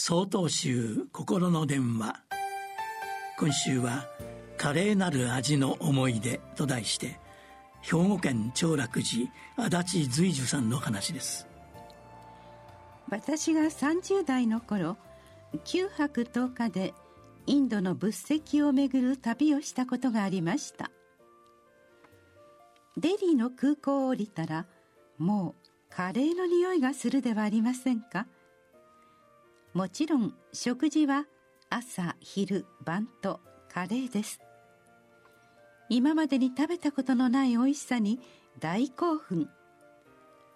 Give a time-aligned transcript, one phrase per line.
[0.00, 2.22] 総統集心の電話。
[3.36, 4.06] 今週は
[4.56, 7.18] 「華麗なる味の思い出」と題して
[7.82, 11.48] 兵庫県長楽寺足立随樹さんの話です。
[13.10, 14.98] 私が30代の頃
[15.64, 16.94] 9泊10日で
[17.46, 20.92] インドの仏石を巡る旅をしたことがありました。
[22.96, 24.66] デリーの空港を降りたら
[25.18, 28.28] もうカレーの匂いがするではありませんか？
[29.74, 31.26] もちろん食事は
[31.68, 34.40] 朝昼晩とカレーです。
[35.90, 38.20] 今までに食べたことのない美味しさに
[38.58, 39.48] 大興奮。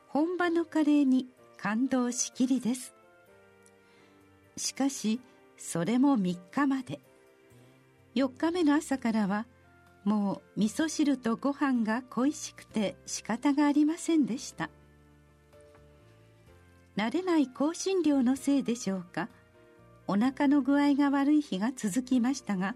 [0.09, 2.95] 本場のカレーに感動しきりです。
[4.57, 5.21] しかし
[5.57, 7.01] それも3日まで。
[8.15, 9.47] 4日目の朝からは
[10.05, 14.71] もう味噌汁とご飯が恋しくて仕方がありませんでした。
[16.97, 19.29] 慣れない香辛料のせいでしょうか。
[20.07, 22.75] お腹の具合が悪い日が続きましたが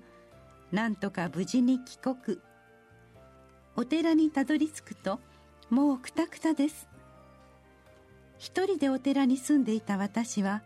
[0.70, 2.38] なんとか無事に帰国。
[3.76, 5.20] お寺にたどり着くと
[5.68, 6.88] もうくたくたです。
[8.38, 10.62] 一人でお寺に住んでいた私は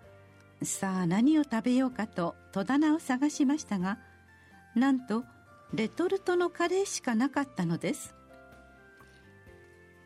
[0.62, 3.98] さあ何を食べようかと戸棚を探しましたが
[4.75, 5.25] なんと
[5.73, 8.15] レトルトのカレーしかなかったのです。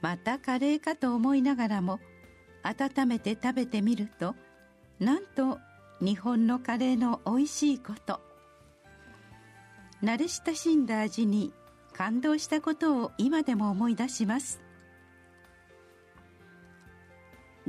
[0.01, 1.99] またカレーかと思いながらも
[2.65, 4.35] 温めて食べてみると
[4.99, 5.59] なんと
[6.01, 8.21] 日本のカレーの美味しいこと。
[10.03, 11.53] 慣れ親しんだ味に
[11.93, 14.61] 感動したことを今でも思い出します。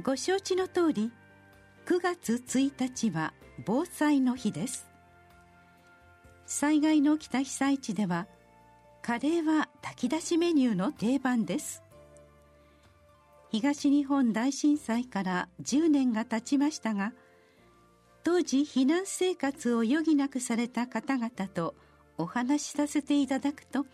[0.04, 1.12] ご承知の通り
[1.86, 3.34] 9月1日は
[3.66, 4.88] 防災の日です。
[6.46, 8.28] 災害の起きた被災地では
[9.02, 11.85] カレーは炊き出しメニューの定番です。
[13.52, 17.14] 東日本大震災から10年が経ちましたが
[18.24, 21.76] 当時避難生活を余儀なくされた方々と
[22.18, 23.86] お話しさせていただくと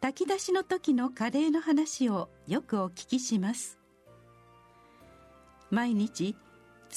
[0.00, 3.78] 炊き出しの時のカレーの話をよくお聞きします。
[5.70, 6.36] 毎日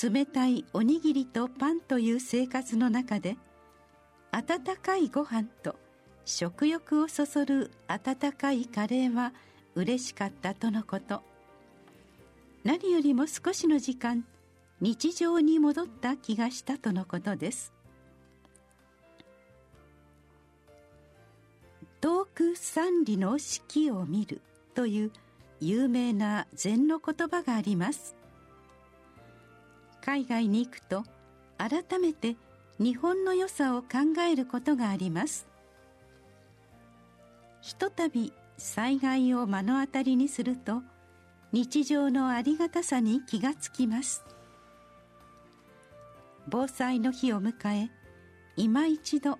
[0.04, 3.38] 冷たいおにぎりとパンという生活の中で
[4.32, 5.78] 温かいご飯と
[6.26, 9.34] 食欲をそそる温かいカレーは
[9.76, 11.22] 嬉しかったとのこと。
[12.66, 14.26] 何よりも少しの時間
[14.82, 17.72] 日常に戻った気がしたとのことです。
[22.02, 24.42] 遠く三里の四季を見る
[24.74, 25.12] という
[25.62, 28.16] 有名な禅の言葉があります。
[30.02, 31.04] 海外に行くと
[31.60, 32.36] 改めて
[32.80, 35.48] 日本の良さを考えることがあります。
[37.62, 40.82] ひとたび災害を目の当たりにすると
[41.56, 44.26] 日常のありがたさに気がつきます。
[46.50, 47.90] 防災の日を迎え
[48.58, 49.40] 今一度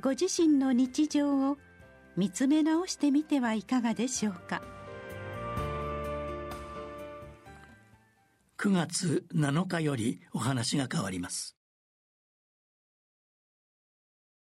[0.00, 1.56] ご自身の日常を
[2.16, 4.62] 見つめ直してみてはいかがでしょうか。
[8.58, 11.56] 9月7日よりお話が変わります。